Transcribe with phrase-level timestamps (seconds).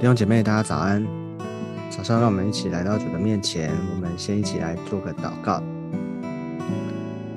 [0.00, 1.06] 弟兄姐妹，大家早安！
[1.90, 5.62] 早上，让我们一起来到主的面前，我们先一起来做个祷告。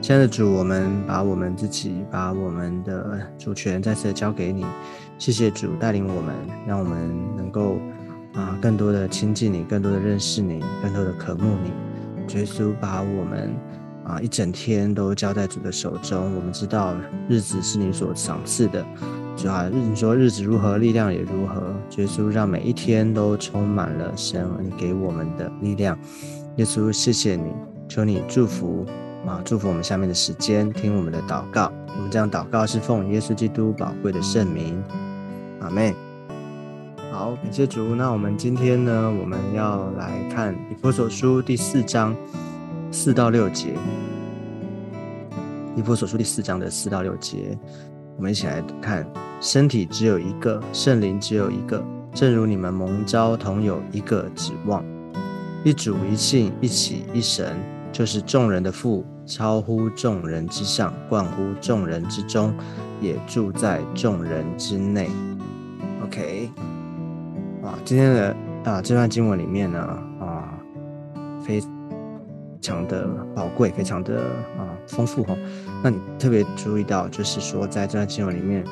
[0.01, 4.65] 亲爱的主，我们把我们自己、把我们的主权再次交给你。
[5.17, 6.33] 谢谢主带领我们，
[6.65, 7.79] 让我们能够
[8.33, 11.69] 啊，更多的亲近你，更多的认识你，更多的渴慕你。
[12.33, 13.53] 耶稣把我们
[14.05, 16.33] 啊一整天都交在主的手中。
[16.33, 16.95] 我们知道
[17.27, 18.85] 日子是你所赏赐的。
[19.35, 21.73] 主啊，你说日子如何，力量也如何。
[21.97, 25.97] 耶稣让每一天都充满了神你给我们的力量。
[26.57, 27.51] 耶稣，谢谢你，
[27.87, 28.85] 求你祝福。
[29.25, 29.41] 啊！
[29.45, 31.71] 祝福我们下面的时间，听我们的祷告。
[31.95, 34.83] 我们这样祷告是奉耶稣基督宝贵的圣名，
[35.61, 35.95] 阿妹。
[37.09, 37.95] 好，感谢主。
[37.95, 42.13] 那我们今天呢，我们要来看以弗所书第四章
[42.91, 43.75] 四到六节。
[45.77, 47.57] 以弗所书第四章的四到六节，
[48.17, 49.05] 我们一起来看：
[49.41, 51.83] 身体只有一个，圣灵只有一个，
[52.13, 54.83] 正如你们蒙召同有一个指望，
[55.63, 57.55] 一主一信一起一神，
[57.91, 59.05] 就是众人的父。
[59.25, 62.53] 超乎众人之上，冠乎众人之中，
[62.99, 65.09] 也住在众人之内。
[66.03, 66.51] OK，
[67.63, 69.79] 啊，今天的啊这段经文里面呢
[70.19, 70.59] 啊，
[71.41, 71.63] 非
[72.59, 74.19] 常的宝贵，非常的
[74.57, 75.35] 啊丰富哈。
[75.83, 78.63] 那你特别注意到，就是说在这段经文里面，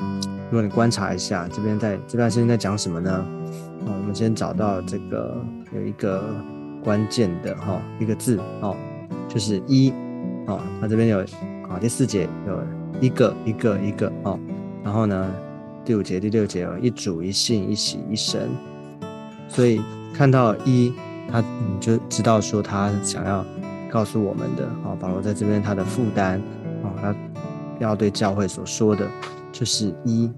[0.49, 3.11] 如果你观察一下，这边在这段时间在讲什么呢？
[3.11, 5.35] 啊，我们先找到这个
[5.73, 6.23] 有一个
[6.83, 8.75] 关键的哈一个字哦，
[9.27, 9.93] 就是一。
[10.47, 11.19] 哦，那这边有
[11.69, 12.59] 啊，第四节有
[12.99, 14.39] 一个一个一个哦，
[14.83, 15.31] 然后呢，
[15.85, 18.49] 第五节、第六节有一主一信一喜一神，
[19.47, 19.79] 所以
[20.15, 20.91] 看到一，
[21.31, 23.45] 他你就知道说他想要
[23.91, 26.41] 告诉我们的哦，保罗在这边他的负担
[26.81, 27.13] 哦，他
[27.79, 29.05] 要对教会所说的
[29.51, 30.31] 就是一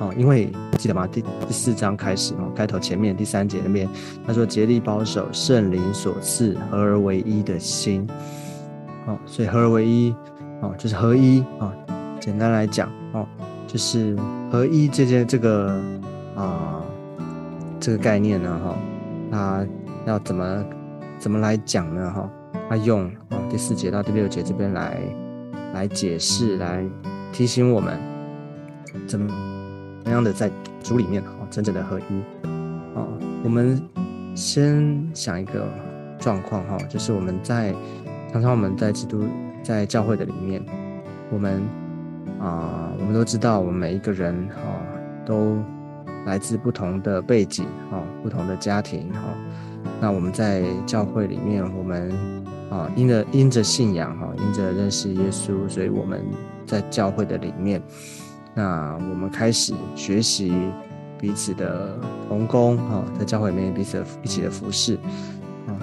[0.00, 1.06] 哦，因为记得吗？
[1.06, 3.88] 第第四章开始哦，开头前面第三节那边
[4.26, 8.06] 他说竭力保守圣灵所赐合而为一的心。
[9.06, 10.14] 哦，所以合而为一，
[10.60, 11.72] 哦，就是合一啊。
[12.20, 13.26] 简单来讲，哦，
[13.66, 14.14] 就是
[14.52, 15.80] 合一这件这个
[16.36, 16.82] 啊
[17.80, 18.76] 这个概念呢，哈，
[19.30, 19.66] 它
[20.04, 20.64] 要怎么
[21.18, 22.10] 怎么来讲呢？
[22.10, 22.30] 哈，
[22.70, 24.96] 它用啊第四节到第六节这边来
[25.74, 26.88] 来解释，来
[27.32, 27.98] 提醒我们
[29.08, 29.28] 怎么
[30.04, 30.48] 怎样的在
[30.80, 32.46] 主里面，哦，真正的合一。
[32.94, 33.04] 啊，
[33.42, 33.82] 我们
[34.36, 35.66] 先想一个
[36.16, 37.74] 状况，哈，就是我们在。
[38.32, 39.24] 常常我们在基督
[39.60, 40.64] 在教会的里面，
[41.32, 41.60] 我们
[42.38, 44.62] 啊，我们都知道，我们每一个人哈，
[45.26, 45.58] 都
[46.24, 49.20] 来自不同的背景哈，不同的家庭哈。
[50.00, 52.12] 那我们在教会里面，我们
[52.70, 56.24] 啊，因着因着信仰哈，因着认识耶稣，所以我们
[56.64, 57.82] 在教会的里面，
[58.54, 60.52] 那我们开始学习
[61.18, 61.98] 彼此的
[62.28, 64.94] 同工哈，在教会里面彼此一起的服侍
[65.66, 65.74] 啊。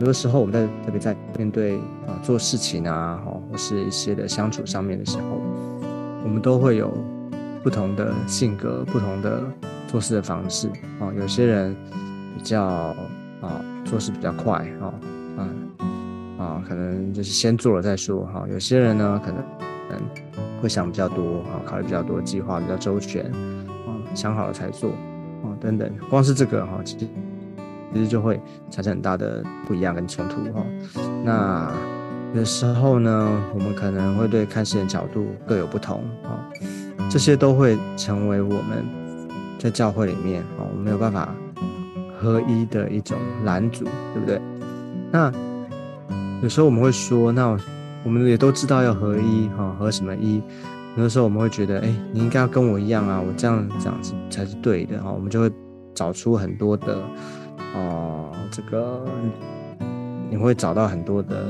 [0.00, 1.76] 有的时候，我们在特别在面对
[2.08, 5.40] 啊做事情啊，哈，或是一些的相处上面的时候，
[6.24, 6.90] 我们都会有
[7.62, 9.42] 不同的性格、不同的
[9.86, 11.12] 做事的方式啊。
[11.16, 11.76] 有些人
[12.36, 12.64] 比较
[13.40, 14.92] 啊做事比较快啊，
[15.38, 15.70] 嗯
[16.38, 18.44] 啊，可能就是先做了再说哈。
[18.50, 19.42] 有些人呢，可能
[19.90, 19.98] 嗯
[20.60, 24.90] 会想比较多啊，考虑比较多，计划比较周全啊，想好了才做
[25.42, 25.90] 啊，等等。
[26.10, 27.06] 光是这个哈，其实。
[27.94, 28.40] 其实就会
[28.70, 30.64] 产生很大的不一样跟冲突哈。
[31.22, 31.70] 那
[32.34, 36.40] 有时候呢，我们可能会对看事的角度各有不同啊，
[37.10, 38.82] 这些都会成为我们
[39.58, 41.34] 在教会里面啊，我们没有办法
[42.18, 43.84] 合一的一种拦阻，
[44.14, 44.40] 对不对？
[45.12, 45.30] 那
[46.42, 47.56] 有时候我们会说，那
[48.02, 50.42] 我们也都知道要合一哈，合什么一？
[50.96, 55.12] 有的时候我们会觉得，哎，你应该要跟我一样啊，我这样这样子才是对的哈。
[55.12, 55.52] 我们就会
[55.94, 56.98] 找出很多的。
[57.74, 59.02] 哦，这个
[60.28, 61.46] 你会找到很多的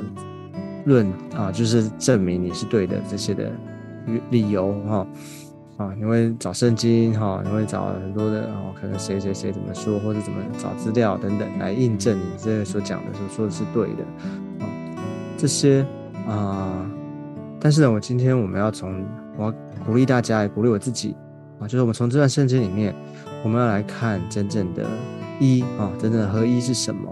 [0.84, 3.50] 论啊，就是证明你是对的这些的
[4.30, 5.06] 理由哈
[5.82, 14.04] 啊，你会找圣经哈，你会找很多的哦，可能谁谁谁怎么说，或者怎么找资料等等来印证你这个所讲的所说的是对的
[14.64, 14.68] 啊，
[15.36, 15.84] 这些
[16.28, 16.88] 啊，
[17.60, 19.04] 但是呢，我今天我们要从
[19.36, 21.16] 我要鼓励大家，也鼓励我自己
[21.58, 22.94] 啊，就是我们从这段圣经里面，
[23.42, 24.86] 我们要来看真正的。
[25.40, 27.10] 一啊，真正的合一是什么？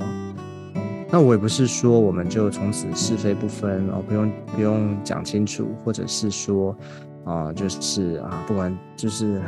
[1.10, 6.76] 那我也不是说我们就从此是非不分哦，不用不用讲清楚，或者是说
[7.24, 9.40] 啊，就是啊，不管就是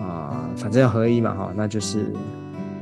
[0.00, 2.06] 啊，反正要合一嘛哈，那就是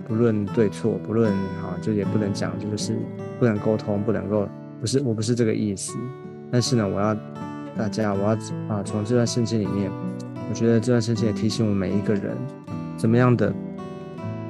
[0.06, 2.96] 不论对错，不论啊，就也不能讲，就是
[3.38, 4.48] 不能沟通，不能够，
[4.80, 5.92] 不是我不是这个意思。
[6.50, 7.14] 但是呢，我要
[7.76, 8.28] 大家，我要
[8.68, 9.90] 啊，从这段圣经里面，
[10.48, 12.36] 我觉得这段圣经也提醒我们每一个人，
[12.96, 13.52] 怎么样的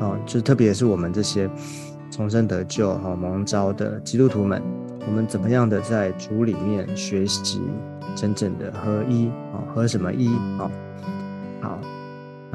[0.00, 1.48] 啊，就特别是我们这些
[2.10, 4.62] 重生得救、哈蒙召的基督徒们，
[5.06, 7.60] 我们怎么样的在主里面学习
[8.14, 9.62] 真正的合一啊？
[9.74, 10.28] 合什么一
[10.58, 10.70] 啊？
[11.60, 11.78] 好，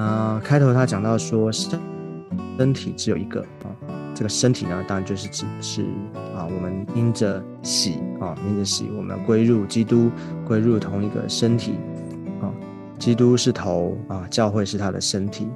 [0.04, 1.80] 啊，开头他讲到说身
[2.58, 3.68] 身体只有一个啊，
[4.14, 5.84] 这个身体呢，当然就是指是
[6.36, 10.12] 啊，我们因着喜啊，因着喜，我们归入基督，
[10.46, 11.74] 归入同一个身体
[12.42, 12.52] 啊，
[12.98, 15.48] 基督是头啊，教会是他的身体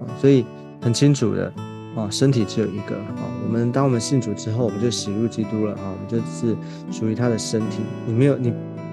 [0.00, 0.44] 啊，所以。
[0.84, 1.52] 很清楚的
[1.94, 3.22] 哦，身体只有一个啊。
[3.46, 5.78] 我们当我们信主之后，我们就洗入基督了啊。
[5.84, 6.56] 我们就是
[6.90, 7.82] 属于他的身体。
[8.04, 8.52] 你没有，你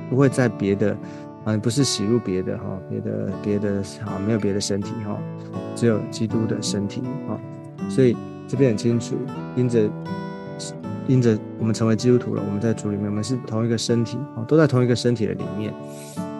[0.09, 0.97] 不会在别的
[1.45, 5.17] 啊，不是洗入别的哈，别的别的啊，没有别的身体哈，
[5.75, 7.39] 只有基督的身体啊。
[7.89, 8.15] 所以
[8.47, 9.15] 这边很清楚，
[9.55, 9.89] 因着
[11.07, 15.73] 因着我们成为基督徒了，我们在主里面，我们是同一个身体啊，都在同一个身体的里面，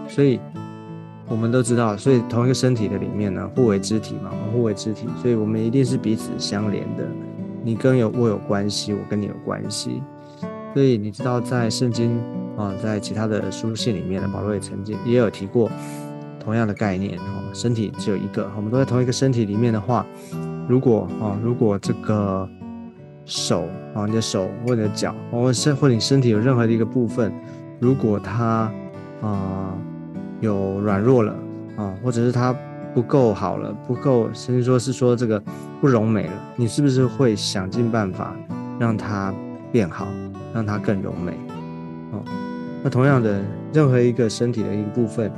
[0.07, 0.39] 所以。
[1.31, 7.06] 我们都知道，所以同一个身体的里面呢，互为肢体嘛，互为肢体，所以我们一定是彼此相连的。
[7.63, 10.01] 你跟有我有关系，我跟你有关系。
[10.74, 12.19] 所以你知道，在圣经
[12.59, 15.71] 啊，在其他的书信里面呢，保罗也曾经也有提过
[16.39, 17.17] 同样的概念。
[17.17, 20.06] 哦，身体只有一个，我们都在同一个身体里面的话，
[20.67, 22.47] 如果啊，如果这个
[23.25, 23.63] 手
[23.95, 27.33] 啊，你的手或者脚，或身或者你身体有任何的一个部分，
[27.79, 28.71] 如果它
[29.21, 29.73] 啊。
[30.41, 31.35] 有软弱了
[31.75, 32.56] 啊，或者是它
[32.94, 35.38] 不够好了，不够，甚至说是说这个
[35.81, 38.33] 不容美了，你是不是会想尽办法
[38.79, 39.33] 让它
[39.69, 40.07] 变好，
[40.53, 41.33] 让它更柔美？
[42.13, 42.23] 哦，
[42.84, 43.42] 那同样的，
[43.74, 45.30] 任何一个身体的一个部分，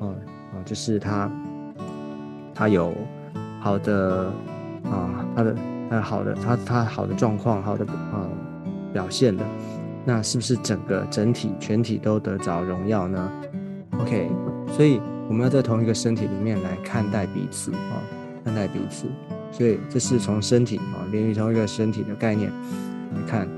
[0.00, 0.14] 哦
[0.52, 1.30] 哦，就是它
[2.54, 2.92] 它有
[3.60, 4.32] 好的
[4.84, 5.56] 啊，它的
[5.88, 8.26] 它好的它它好的状况，好的啊
[8.92, 9.44] 表现的，
[10.04, 13.30] 那是不是整个整体全体都得着荣耀呢
[14.00, 14.28] ？OK，
[14.72, 18.02] 所以我们要在同一个身体里面来看待彼此啊，
[18.44, 19.06] 看待彼此。
[19.50, 22.50] 所以这是从身体啊，连于同一个身体的概念
[23.14, 23.48] 来看。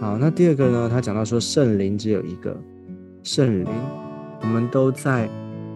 [0.00, 2.56] 好，那第二个呢，他讲到说圣灵只有一个
[3.24, 3.66] 圣灵，
[4.42, 5.26] 我们都在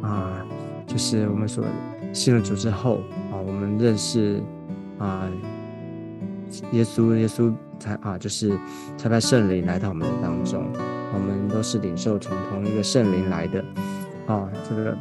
[0.02, 0.44] 啊，
[0.86, 1.64] 就是我们所
[2.12, 3.00] 信了主之后
[3.32, 4.38] 啊，我们认识
[4.98, 5.26] 啊
[6.72, 8.52] 耶稣，耶稣才啊，就是
[8.98, 10.62] 才派圣灵来到我们的当中，
[11.14, 13.64] 我们都是领受从同一个圣灵来的。
[14.26, 14.94] 啊，这个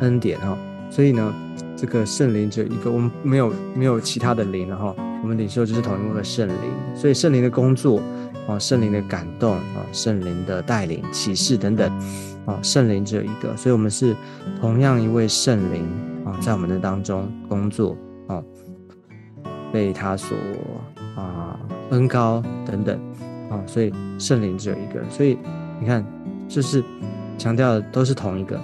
[0.00, 0.58] 恩典哈，
[0.90, 1.32] 所以呢，
[1.76, 4.92] 这个圣灵只有一个，我们没有没有其他的灵了哈。
[5.22, 6.56] 我们领受就是同一个圣灵，
[6.96, 8.02] 所以圣灵的工作
[8.46, 11.90] 啊，圣灵的感动啊，圣灵的带领、启示等等
[12.46, 14.14] 啊，圣灵只有一个，所以我们是
[14.60, 15.84] 同样一位圣灵
[16.24, 17.96] 啊，在我们的当中工作
[18.28, 18.42] 啊，
[19.72, 20.36] 被他所
[21.16, 21.58] 啊
[21.90, 22.98] 恩高等等
[23.50, 25.38] 啊，所以圣灵只有一个，所以
[25.80, 26.04] 你看，
[26.48, 26.82] 就是。
[27.38, 28.58] 强调的都是同一个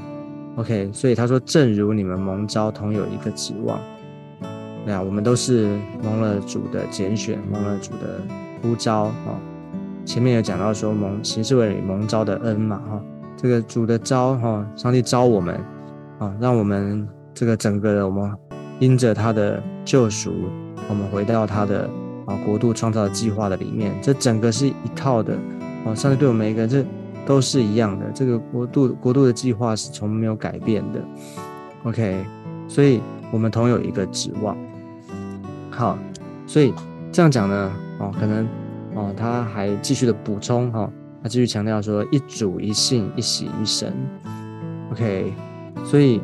[0.57, 3.79] ，OK，所以他说，正如你们蒙召同有一个指望，
[4.87, 8.23] 对啊，我们都是蒙了主的拣选，蒙了主的
[8.63, 9.37] 呼召啊。
[10.05, 13.03] 前面有讲到说蒙行事为蒙召的恩嘛，哈，
[13.37, 15.55] 这个主的召哈，上帝召我们
[16.19, 18.31] 啊，让我们这个整个的我们
[18.79, 20.33] 因着他的救赎，
[20.89, 21.89] 我们回到他的
[22.27, 25.35] 啊国度创造的计划的里面，这整个是一套的
[25.85, 26.85] 啊，上帝对我们每一个这。
[27.25, 31.01] 都是一样的，这个国度国度的计划是从没有改变的。
[31.85, 32.27] OK，
[32.67, 34.57] 所以我们同有一个指望。
[35.71, 35.97] 好，
[36.49, 36.75] 所以
[37.13, 38.45] 这样讲呢，哦，可能
[38.95, 40.91] 哦，他还继续的补充哈，
[41.23, 43.93] 他继续强调说一主一信一喜一神。
[44.91, 45.33] OK，
[45.85, 46.21] 所以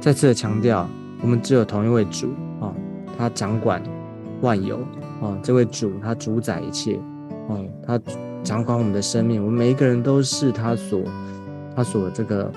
[0.00, 0.88] 再次的强调，
[1.22, 2.74] 我们只有同一位主啊，
[3.16, 3.82] 他掌管
[4.40, 4.76] 万有
[5.20, 6.98] 啊，这位主他主宰一切
[7.48, 8.00] 哦，他。
[8.42, 11.02] 掌管我们的生命，我们每一个人都是他所
[11.76, 12.50] 他所这个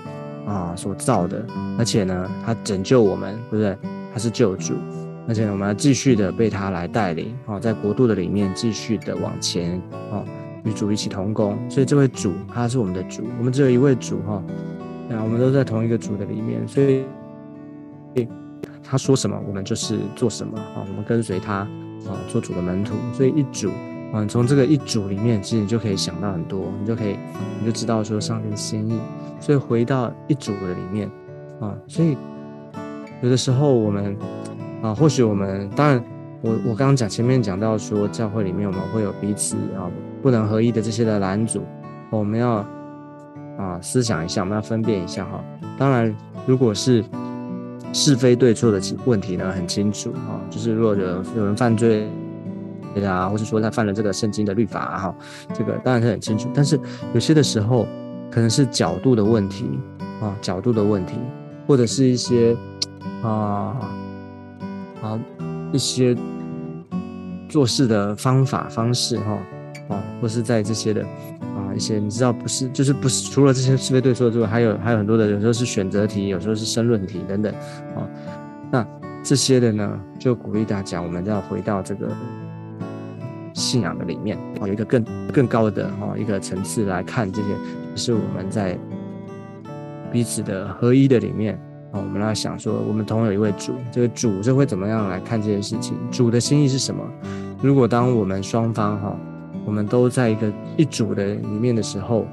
[0.47, 1.45] 啊所造的，
[1.77, 3.77] 而且呢，他拯救我们，对不对？
[4.13, 4.75] 他是救主，
[5.27, 10.23] 而且我们要继续的被他来带领啊，在国度的里面继续的往前啊，
[10.63, 11.57] 与主一起同工。
[11.69, 14.43] 所以这位主他是我们的主，我们只有一位主哈，
[15.11, 17.05] 啊，我们都在同一个主的里面，所以
[18.83, 23.71] 他说什么，我们就是做什么啊，我们跟随他啊，做主的门徒，所以一主。
[24.13, 27.17] 啊，从这个一组里面，其实你就可以想到很多，你就可以，
[27.59, 28.99] 你就知道说上帝的心意。
[29.39, 31.09] 所以回到一组的里面，
[31.59, 32.15] 啊，所以
[33.23, 34.15] 有的时候我们，
[34.83, 36.03] 啊，或许我们当然，
[36.41, 39.89] 我我刚刚讲前面讲到说，教会里面我们会有彼此啊
[40.21, 41.63] 不能合一的这些的拦阻，
[42.11, 42.65] 我们要
[43.57, 45.43] 啊思想一下，我们要分辨一下哈。
[45.77, 46.13] 当然，
[46.45, 47.03] 如果是
[47.93, 52.07] 是非对错的问题呢，很清楚啊，就是如果有有人犯罪。
[52.95, 55.15] 对啊，或是说他犯了这个圣经的律法哈，
[55.51, 56.47] 这个当然是很清楚。
[56.53, 56.79] 但是
[57.11, 57.87] 有些的时候，
[58.29, 59.79] 可能是角度的问题
[60.21, 61.15] 啊，角度的问题，
[61.65, 62.55] 或者是一些
[63.23, 63.75] 啊
[65.03, 65.19] 啊
[65.71, 66.15] 一些
[67.49, 69.37] 做事的方法方式哈，
[69.89, 77.53] 啊，或是在这些的啊一些你知道不是就是不是除了这些是非对错之外，还有还有很多的，有时候是选择题，有时候是申论题等等
[77.95, 78.07] 啊。
[78.71, 78.87] 那
[79.21, 82.09] 这些的呢，就鼓励大家，我们要回到这个
[83.53, 87.47] 信仰的里面，哦，有一个更更高的哈一个层次来看这些，
[87.95, 88.77] 是我们在
[90.11, 91.59] 彼此的合一的里面。
[91.93, 95.95] 哦，我们来想说，我们同有一位主，这个主是会怎么样来看这件事情？
[96.11, 97.03] 主的心意是什么？
[97.61, 99.15] 如果当我们双方哈，
[99.63, 102.25] 我们都在一个一组的里面的时候，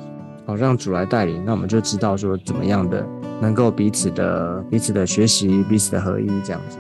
[0.47, 3.07] 好让主来带领，那我们就知道说怎么样的
[3.39, 6.79] 能够彼此的彼此的学习，彼此的合一这样子。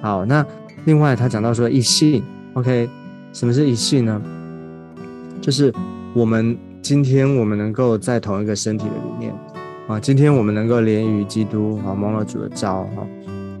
[0.00, 0.46] 好，那
[0.84, 2.88] 另外他讲到说一信，OK，
[3.32, 4.22] 什么是一信呢？
[5.40, 5.74] 就是
[6.14, 9.34] 我们今天我们能够在同一个身体的里面。
[9.86, 13.06] 啊，今天我们能够连于基督啊，蒙了主的召哈，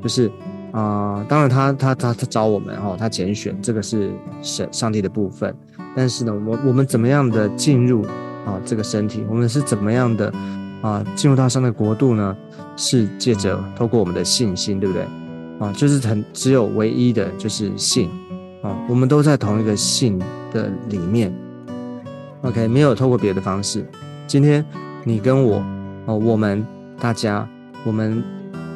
[0.02, 0.30] 就是
[0.72, 5.54] 啊，当然他他他他招我们哈，他拣选这个是神上帝的部分，
[5.94, 8.04] 但是呢，我我们怎么样的进入
[8.46, 10.32] 啊这个身体，我们是怎么样的
[10.80, 12.34] 啊进入到上帝国度呢？
[12.76, 15.04] 是借着透过我们的信心，对不对？
[15.58, 18.08] 啊，就是很只有唯一的就是信
[18.62, 20.18] 啊，我们都在同一个信
[20.50, 21.30] 的里面
[22.40, 23.86] ，OK，没有透过别的方式。
[24.26, 24.64] 今天
[25.04, 25.62] 你跟我。
[26.06, 26.64] 哦，我们
[26.98, 27.48] 大家，
[27.84, 28.22] 我们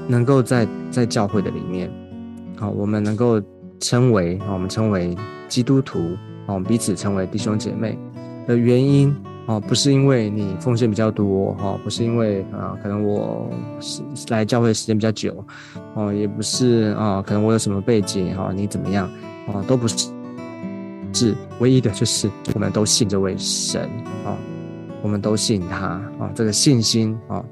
[0.06, 1.90] 能够在在教会的里面，
[2.56, 3.40] 好，我们能够
[3.80, 5.16] 称为，我们称为
[5.48, 5.98] 基督徒，
[6.46, 7.98] 哦，我们彼此称为弟兄姐妹
[8.46, 9.14] 的原因，
[9.46, 15.44] 哦，不是因为你奉献比较多，哈，不是因为啊，可能我是来教会时间比较久，
[15.94, 19.08] 哦，也不是啊，可能我有什么背景，哈，你怎么样，
[19.52, 20.10] 啊，都不是，
[21.12, 23.82] 是唯一的就是我们都信这位神，
[24.24, 24.34] 啊。
[25.08, 25.86] 我们都信他
[26.20, 27.42] 啊，这个信心啊，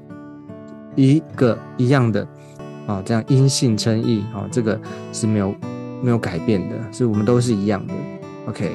[0.95, 2.21] 一个一样的
[2.85, 4.79] 啊，这样因信称义啊，这个
[5.11, 5.55] 是没有
[6.03, 7.93] 没有改变的，所以我们都是一样的。
[8.47, 8.71] OK，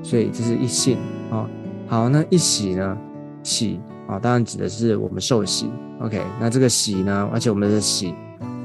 [0.00, 0.96] 所以这是一信
[1.28, 1.44] 啊。
[1.88, 2.96] 好，那一喜呢？
[3.42, 5.68] 喜啊，当然指的是我们受洗。
[6.00, 8.14] OK，那这个喜呢，而且我们的喜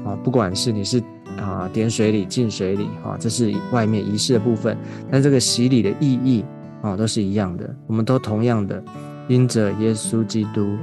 [0.04, 1.02] 啊，不管是你是
[1.40, 4.78] 啊点水礼、进水礼啊，这是外面仪式的部分，
[5.10, 6.44] 但这个洗礼的意义
[6.82, 8.80] 啊，都是一样的，我们都同样的。
[9.28, 10.76] 因着耶稣基督，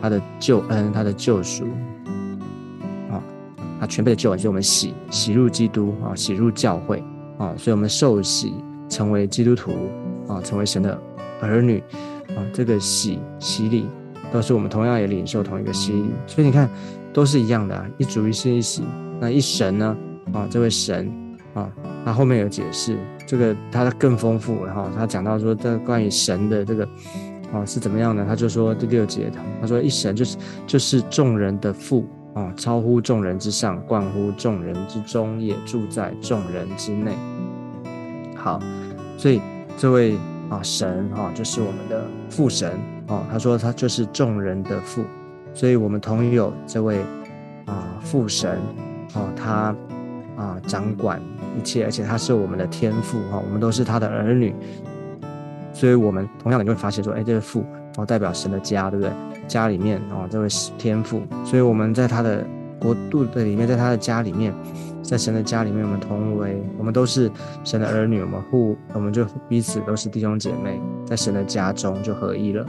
[0.00, 1.64] 他的救恩，他的救赎，
[3.10, 3.22] 啊，
[3.80, 7.02] 他全备的救恩，所以我们洗洗入基督啊，洗入教会
[7.38, 8.52] 啊，所以我们受洗
[8.90, 9.72] 成为基督徒
[10.28, 11.00] 啊，成为神的
[11.40, 11.82] 儿女
[12.36, 13.86] 啊，这个洗洗礼
[14.30, 16.68] 都是我们同样也领受同一个洗礼，所以你看
[17.12, 18.82] 都是一样的，一主一信一洗，
[19.18, 19.96] 那一神呢
[20.34, 21.10] 啊，这位神
[21.54, 21.72] 啊，
[22.04, 26.86] 他后面有解释，这个他更丰富了哈，他讲到说这关于神的这个。
[27.52, 28.24] 啊，是怎么样呢？
[28.28, 30.36] 他就说第六节，他说一神就是
[30.66, 37.12] 就是众人的父啊，超乎众人之上，冠乎众人之中，也住在众人之内。
[38.36, 38.60] 好，
[39.16, 39.40] 所以
[39.76, 40.16] 这位
[40.50, 43.26] 啊神啊，就是我们的父神啊。
[43.30, 45.02] 他说他就是众人的父，
[45.54, 47.00] 所以我们同有这位
[47.64, 48.58] 啊父神
[49.14, 49.74] 啊，他
[50.36, 51.20] 啊掌管
[51.58, 54.54] 一切，而且他是我们的天父哈，我们都是他的儿女。
[55.72, 57.64] 所以，我们同样的就会发现说，哎，这个父
[57.96, 59.12] 哦，代表神的家，对不对？
[59.46, 61.22] 家里面哦，这位天父。
[61.44, 62.44] 所以我们在他的
[62.80, 64.52] 国度的里面，在他的家里面，
[65.02, 67.30] 在神的家里面，我们同为，我们都是
[67.64, 72.66] 神的儿女，我们互，我们就彼此都是弟兄姐妹，在神的家中就合一了。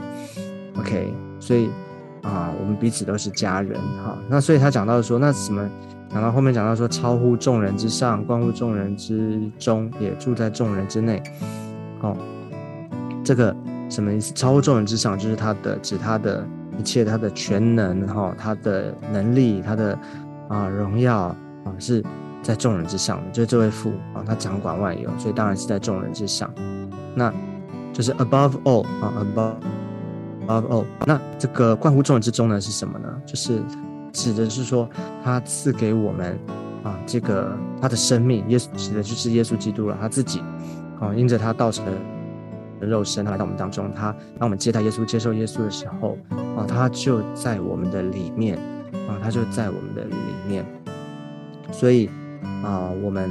[0.78, 1.68] OK，所以
[2.22, 4.16] 啊，我们彼此都是家人哈。
[4.28, 5.68] 那所以他讲到说，那什么？
[6.12, 11.22] 讲到后面讲到说，超乎众人之上，关乎众人之中，也住在众人之内。
[12.00, 12.16] 哦。
[13.22, 13.54] 这个
[13.88, 14.32] 什么意思？
[14.34, 16.46] 超乎众人之上，就是他的指他的
[16.78, 19.98] 一切，他的全能哈，他的能力，他的
[20.48, 21.36] 啊荣耀啊，
[21.78, 22.02] 是
[22.42, 23.30] 在众人之上的。
[23.30, 26.50] 就是这位父啊，他掌管万有，所以当然是在众人之上。
[27.14, 27.32] 那
[27.92, 29.54] 就是 above all 啊，above
[30.46, 30.84] above all。
[31.04, 33.08] 那这个冠乎众人之中呢，是什么呢？
[33.26, 33.60] 就是
[34.12, 34.88] 指的是说，
[35.22, 36.38] 他赐给我们
[36.82, 40.40] 啊，这个他的生命，耶稣指的就是耶稣基督了，他自己
[40.98, 41.84] 啊，因着他道成。
[42.86, 46.16] 肉身他来到我们当中，他当我们接待耶稣、接受耶稣的时候，
[46.56, 48.56] 啊，他就在我们的里面，
[49.08, 50.14] 啊，他就在我们的里
[50.48, 50.64] 面。
[51.72, 52.08] 所以，
[52.64, 53.30] 啊，我们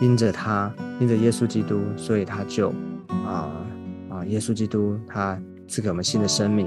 [0.00, 2.70] 因着他，因着耶稣基督，所以他就，
[3.26, 3.50] 啊
[4.08, 5.38] 啊，耶稣基督他
[5.68, 6.66] 赐给我们新的生命，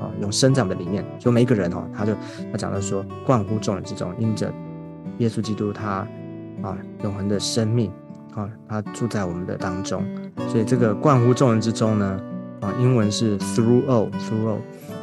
[0.00, 1.04] 啊，永生在我们的里面。
[1.18, 2.14] 就每一个人哦，他就
[2.52, 4.52] 他讲到说，冠乎众人之中，因着
[5.18, 6.06] 耶稣基督他，
[6.62, 7.90] 啊，永恒的生命。
[8.34, 10.04] 啊，他住在我们的当中，
[10.46, 12.20] 所以这个冠乎众人之中呢，
[12.60, 14.58] 啊，英文是 through all，through all。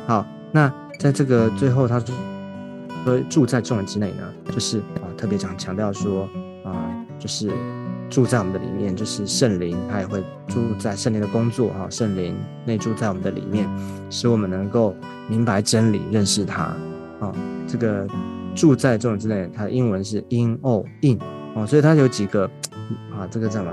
[0.07, 6.27] 好，那在这个最后，他说住在众人之内呢，就是啊，特别讲强调说
[6.63, 6.89] 啊，
[7.19, 7.51] 就是
[8.09, 13.67] 住在我们的里面，就是圣灵，他也会住在圣灵的工作哈，圣灵内住在我们的里面，
[14.09, 14.95] 使我们能够
[15.27, 16.63] 明白真理，认识他
[17.19, 17.31] 啊。
[17.67, 18.07] 这个
[18.55, 21.19] 住在这种之内，它的英文是 in all in
[21.55, 22.49] 哦，所以它有几个
[23.11, 23.71] 啊，这个叫什么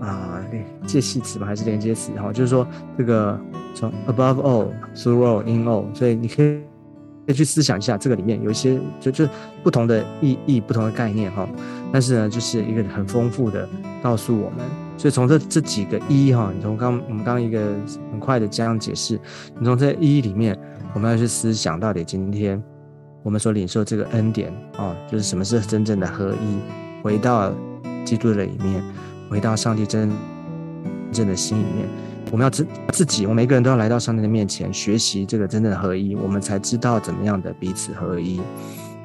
[0.00, 0.42] 啊？
[0.86, 2.32] 介系词吧，还是连接词哈？
[2.32, 2.66] 就是说
[2.98, 3.38] 这个
[3.74, 6.60] 从 above all through all in all，所以你可以。
[7.26, 9.28] 可以去思想一下，这个里面有一些就就
[9.62, 11.46] 不同的意义、不同的概念哈。
[11.92, 13.68] 但是呢，就是一个很丰富的
[14.02, 14.58] 告诉我们。
[14.96, 17.60] 所以从这这几个一哈，你从刚我们刚一个
[18.10, 19.20] 很快的这样解释，
[19.58, 20.58] 你从这一里面，
[20.92, 22.60] 我们要去思想到底今天
[23.22, 26.58] 我们所领受这个恩典啊，就是什么是真正的合一，
[27.04, 27.52] 回到
[28.04, 28.82] 基督的里面，
[29.30, 30.10] 回到上帝真
[31.12, 31.88] 正的心里面。
[32.32, 38.40] 我们要自自己，我们每个人都要来到上帝的面前，学习这个真正的合一，我们才知道怎么样的彼此合一。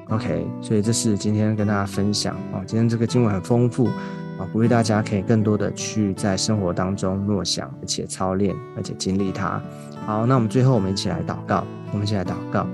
[0.10, 9.62] OK，所以这是今天跟大家分享啊，今天这个经文很丰富啊，鼓励大家可以更多的去在生活当中默想，而且操练，而且经历它。
[10.06, 12.68] 好，那我们最后我们一起来祷告，我们一起来祷告。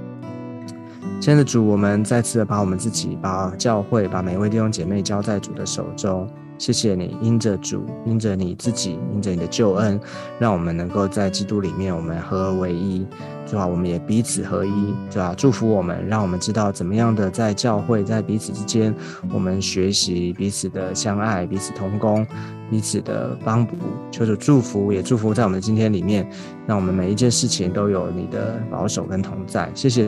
[1.21, 6.27] 亲爱的主，我们再次的把我们自己、把教会、把每一位弟兄姐妹交在主的手中。
[6.61, 9.99] 谢谢你，因着主，因着你自己，因着你的救恩，
[10.37, 13.03] 让我们能够在基督里面，我们合而为一。
[13.47, 18.93] 主啊，我们也彼此合一，主啊，祝福我们，让我们知道怎么样的在教会，在彼此之间，
[19.33, 22.23] 我们学习彼此的相爱，彼此同工，
[22.69, 23.75] 彼此的帮补。
[24.11, 26.29] 求主祝福，也祝福在我们今天里面，
[26.67, 29.67] 让我们每一件事情都有你的保守跟同在。
[29.73, 30.05] 谢谢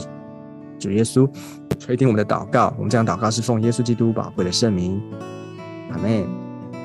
[0.77, 1.27] 主耶稣
[1.79, 5.01] 垂听我们的祷告，我们这样祷告是奉耶稣基督宝贵的圣名，
[5.91, 6.42] 阿门。